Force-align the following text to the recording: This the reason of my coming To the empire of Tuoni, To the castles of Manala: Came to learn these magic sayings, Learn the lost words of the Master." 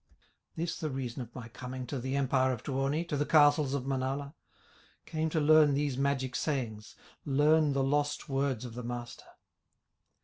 This 0.55 0.79
the 0.79 0.89
reason 0.89 1.21
of 1.21 1.35
my 1.35 1.47
coming 1.49 1.85
To 1.85 1.99
the 1.99 2.15
empire 2.15 2.51
of 2.51 2.63
Tuoni, 2.63 3.07
To 3.07 3.15
the 3.15 3.23
castles 3.23 3.75
of 3.75 3.85
Manala: 3.85 4.33
Came 5.05 5.29
to 5.29 5.39
learn 5.39 5.75
these 5.75 5.95
magic 5.95 6.35
sayings, 6.35 6.95
Learn 7.23 7.73
the 7.73 7.83
lost 7.83 8.27
words 8.27 8.65
of 8.65 8.73
the 8.73 8.81
Master." 8.81 9.25